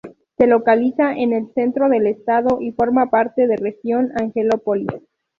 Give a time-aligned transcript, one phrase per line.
[0.35, 4.89] Se localiza en el centro del estado y forma parte de región Angelópolis.